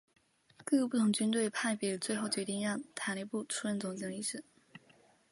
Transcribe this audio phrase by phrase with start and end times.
[0.65, 4.43] 各个不同军队派别最后决定让塔列布出任总理职。